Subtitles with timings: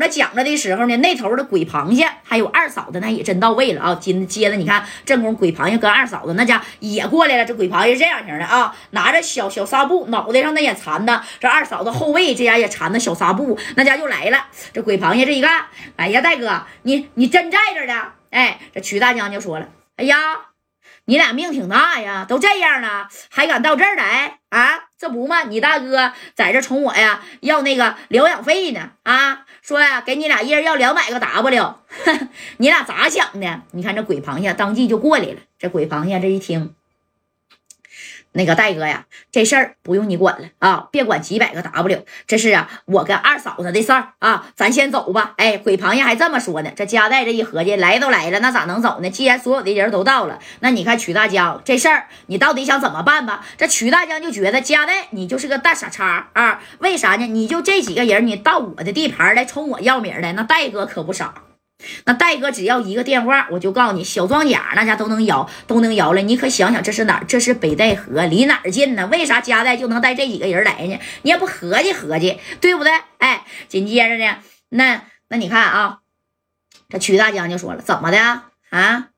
[0.00, 3.94] 着讲着的时候呢，那头的鬼螃蟹还有二嫂子那也真到位了啊！
[4.00, 7.44] 今接着你看，正宫鬼螃蟹跟二嫂子那家也过来了。
[7.44, 11.22] 这鬼螃蟹这样型的啊，拿着小小纱布，脑袋上那也缠的。
[11.38, 14.46] 这二嫂子后背这家也缠的小纱布，那家就来了。
[14.72, 15.66] 这鬼螃蟹这一看，
[15.96, 18.08] 哎呀，大哥，你你真在这呢？
[18.30, 20.49] 哎，这曲大娘就说了，哎呀。
[21.10, 24.84] 你俩命挺大呀，都这样了，还敢到这儿来啊？
[24.96, 29.44] 这不嘛，你大哥在这冲我呀，要那个疗养费呢啊？
[29.60, 31.74] 说呀，给你俩一人要两百个 W，
[32.58, 33.62] 你俩咋想的？
[33.72, 35.40] 你看这鬼螃蟹当即就过来了。
[35.58, 36.76] 这鬼螃蟹这一听。
[38.32, 40.88] 那个戴哥呀，这事儿不用你管了啊！
[40.92, 44.46] 别管几百个 W，这是啊我跟二嫂子的事儿啊！
[44.54, 45.34] 咱先走吧。
[45.36, 46.70] 哎，鬼螃蟹还这么说呢。
[46.76, 49.10] 这加代这一合计，来都来了，那咋能走呢？
[49.10, 53.44] 既然所有的人都到了，那你看曲大江这事儿，你到底想怎么办吧？
[53.58, 56.62] 这曲大江就觉得加代你就是个大傻叉啊！
[56.78, 57.26] 为啥呢？
[57.26, 61.34] 你就这几个人，你到我的地盘来冲我要名来，那戴哥可不傻。
[62.04, 66.20] 那戴哥只要一个电话，我就告诉你，小装甲那家都能摇，都能摇了。
[66.22, 67.24] 你可想想，这是哪儿？
[67.26, 69.06] 这是北戴河，离哪儿近呢？
[69.06, 70.98] 为啥加代就能带这几个人来呢？
[71.22, 72.92] 你也不合计合计，对不对？
[73.18, 74.36] 哎，紧接着呢，
[74.68, 75.98] 那那你看啊，
[76.88, 78.18] 这曲大江就说了，怎么的
[78.70, 79.08] 啊？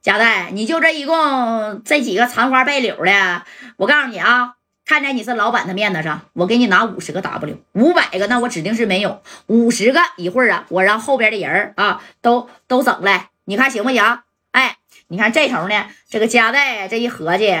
[0.00, 3.42] 加代，你就这一共这几个残花败柳的，
[3.76, 4.54] 我告诉你啊。
[4.84, 14.20] 看在你是老板的面子上，我给你拿五十个 W，五百个那我指定是没有，五十个一会儿啊，我让后边的人啊都都整来，你看行不行？
[14.50, 14.76] 哎，
[15.08, 17.56] 你看这头呢，这个加代这一合计，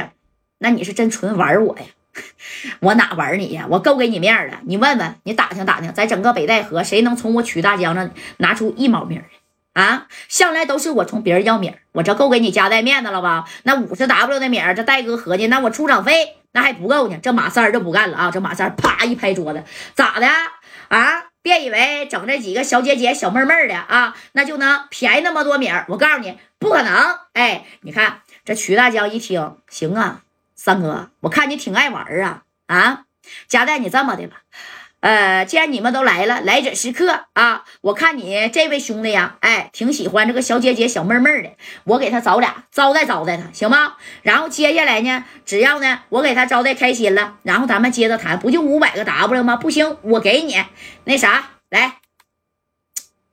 [0.58, 1.84] 那你是真纯玩我呀？
[2.80, 3.66] 我哪玩你呀？
[3.70, 9.24] 我够给你面了，你问问，你打听打听，在整个北戴河，谁能从我曲大江上拿出一毛米来？
[9.72, 13.48] 啊，向来都是我从别人要米，我这够给你加代面子了吧？
[13.62, 17.18] 那五十 W 的米，这戴哥合计，那我出场费那还不够呢。
[17.22, 18.30] 这马三就不干了啊！
[18.30, 19.64] 这马三啪一拍桌子，
[19.94, 20.26] 咋的
[20.88, 21.24] 啊？
[21.42, 25.84] 别以为整这几个小姐姐、小妹妹的啊，那就能便宜那么多米儿。
[25.88, 27.18] 我告诉你，不可能！
[27.32, 30.22] 哎，你看这曲大江一听，行啊，
[30.54, 33.04] 三哥，我看你挺爱玩啊啊！
[33.48, 34.42] 家代你这么的吧。
[35.02, 37.64] 呃，既然你们都来了，来者是客啊！
[37.80, 41.50] 我看你这位兄弟呀，哎，挺喜欢这个小姐姐、小妹妹的，
[41.82, 43.96] 我给他找俩招待招待他，行吗？
[44.22, 49.56] 然后接下来呢，只要呢我给他招待开心了，然后咱们接着谈，不就五百个 W 吗？
[49.56, 50.64] 不行，我给你
[51.02, 51.96] 那啥，来，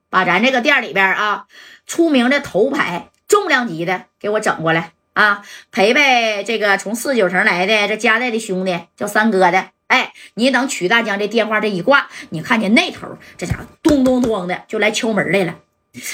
[0.10, 1.46] 把咱这个店里边啊
[1.86, 9.68] 出名的头牌重量级的给我整过来啊，陪陪这个从四九城来的这家带的兄弟，叫三哥的。
[9.90, 15.56] 哎，你等曲大江这电话这一挂，你看见那头这家伙咚咚咚的就来敲门来了。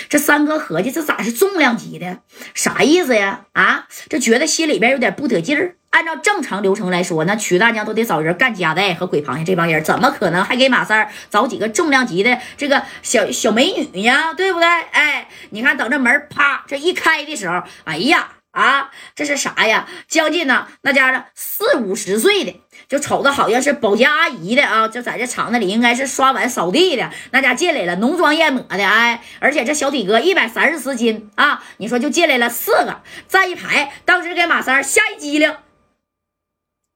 [0.07, 2.19] 这三哥合计，这咋是重量级的？
[2.53, 3.41] 啥意思呀？
[3.51, 5.75] 啊，这觉得心里边有点不得劲儿。
[5.89, 14.33] 按照正常流程来说，那曲大江都得找人干夹带和鬼螃蟹这帮人，怎么可能还给马三找几个重量级的这个小小美女呀？
[14.33, 14.67] 对不对？
[14.67, 18.29] 哎，你看，等这门啪这一开的时候，哎呀！
[18.55, 19.85] 啊，这是啥呀？
[20.07, 27.11] 将近呢，那家伙四五十岁的，就瞅着好像是保洁阿姨的啊，就在这厂子里应该是刷碗扫地的。
[27.31, 35.53] 那家进来了，浓妆艳抹的，哎，而且这小体格一百三十四斤啊，你说就进来了四个，站一排，当时给马三吓一激灵。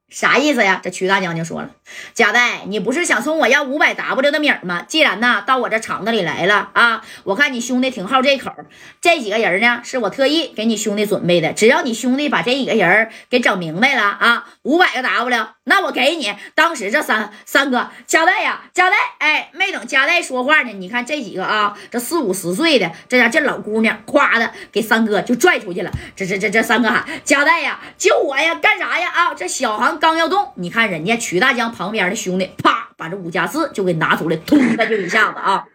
[0.07, 0.79] 啥意思呀？
[0.81, 1.71] 这曲大将军说了，
[2.13, 4.83] 贾代，你不是想从我要五百 W 的米吗？
[4.87, 8.51] 既然呢到我这厂子里来了啊，我看你兄弟挺好这口，
[8.99, 16.33] 这几个人呢是我特意给你兄弟准备的，只要你兄弟把这几个人给整明白了啊，五百个 W，那我给你。
[16.55, 25.91] 当时这三三哥贾代呀，贾代，哎，没等贾代说话呢，你看这几个啊，这四五十岁的这家这老姑娘，夸的给三哥就拽出去了。
[26.15, 29.09] 这这这这三哥喊贾代呀，救我呀，干啥呀？
[29.09, 29.99] 啊，这小航。
[29.99, 35.65] 刚要动，你看人家曲大江旁边的兄弟，啪，把这五加四就给拿出来，突他就一下子啊！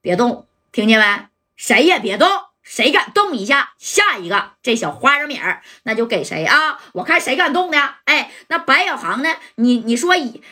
[0.00, 1.26] 别动，听见没？
[1.54, 2.26] 谁也别动，
[2.62, 6.80] 谁敢动一下，下一个这小花生米儿那就给谁啊！
[6.94, 7.78] 我看谁敢动的。
[8.06, 9.28] 哎，那白小航呢？
[9.56, 10.42] 你你说以。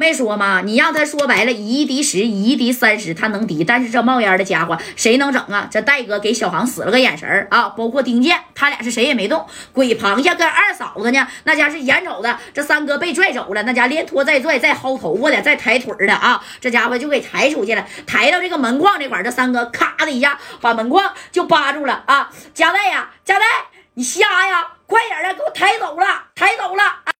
[0.00, 0.62] 没说吗？
[0.64, 3.62] 你让他说白了，一敌十，一敌三十，他能敌。
[3.62, 5.68] 但是这冒烟的家伙谁能整啊？
[5.70, 9.46] 这戴哥给小航使了个眼神啊，包括丁健，他俩是谁也没动。
[9.74, 22.30] 鬼螃蟹跟二嫂子呢，那家是眼瞅着这三哥被拽走了，那家连拖再拽，再薅头发的，再抬腿的啊，这家伙就给抬出去了，抬到这个门框这块这三哥咔的一下把门框就扒住了啊！
[22.54, 23.44] 加代呀，加代，
[23.92, 24.66] 你瞎呀？
[24.86, 27.10] 快点的，给我抬走了，抬走了。